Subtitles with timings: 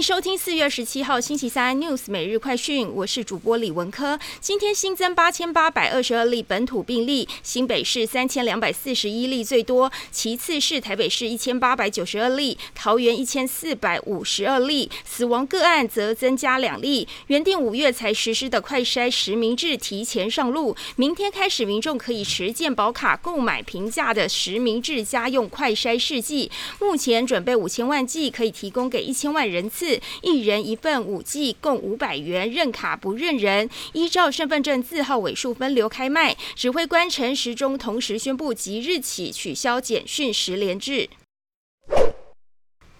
[0.00, 4.18] 收听四月二十七号星期三 news 每日快讯，我是主播李文科。
[4.40, 17.06] 今天新增八千八百二十二例本土病例，新北市三千两百四十一例最多，其次是台北市一千八百九十二例，桃园一千四百五十二例，死亡个案则增加两例。
[17.26, 29.89] 原定五月才实施的快筛实名制提前上路，明天开始民众可以持健保卡购买平价的实名制家用快筛试剂，目前准备五千万剂，可以提供给一千万人次。
[30.22, 36.36] 一人一份五 G 共五百元，认卡不认人，依照身份证字号尾数分流开卖。
[36.54, 41.08] 指挥官陈时中同时宣布，即日起取消简讯十连制。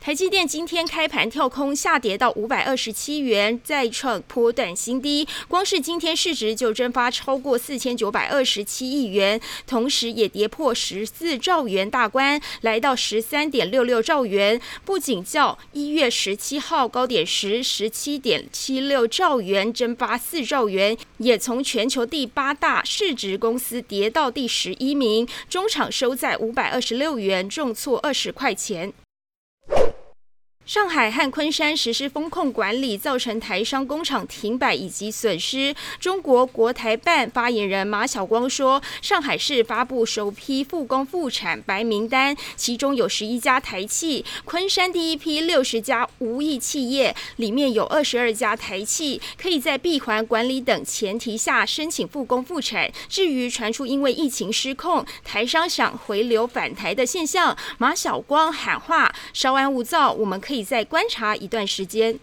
[0.00, 5.28] 台积电今天开盘跳空下跌到五百二十七元，再创波段新低。
[5.46, 14.58] 光是今天市值就蒸发超过四千九百二十七亿元，同时也跌破十四兆元大关，来到十三点六六兆元。
[14.86, 25.28] 不仅较一月十七号高点时十七点七六兆元蒸发四兆元，也从全球第八大市值公司跌到第十一名。
[25.50, 28.94] 中场收在五百二十六元，重挫二十块钱。
[30.70, 35.74] 上海和昆山实施风控管理，造成台商工厂停摆以及损失。
[35.98, 52.88] 中国国台办发言人马晓光说，上海市发布首批复工复产白名单，其中有十一家台企；昆山第一批六十家无意企业，里面有二十二家台企，可以在闭环管理等前提下申请复工复产。
[53.08, 60.59] 至于传出因为疫情失控，台商想回流返台的现象，马晓光喊话：稍安勿躁，我们可以。
[60.64, 62.18] 再观察一段时间。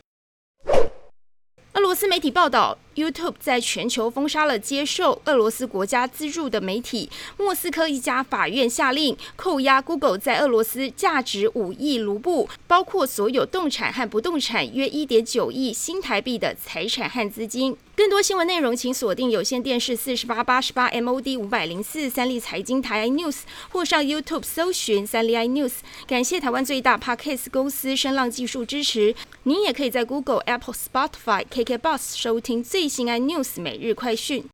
[1.74, 2.78] 俄罗斯媒体报道。
[2.98, 7.08] YouTube 在全球封杀了接受俄罗斯国家资助的媒体。
[7.38, 17.78] 莫斯科一家法院下令扣押 Google 在俄罗斯价值五亿卢布，包括所有动产和不动产约一点九亿新台币的财产和资金。
[17.96, 23.38] 更多新闻内容，请锁定有线电视四十八八十八 MOD 五百零四三立财经台 iNews，
[23.70, 25.74] 或上 YouTube 搜寻三立 iNews。
[26.08, 29.16] 感谢台湾最大 Podcast 公司声浪技术支持。
[29.44, 32.87] 您也可以在 Google、Apple、Spotify、KKBox 收听最。
[32.88, 34.44] 新安 news 每日快讯。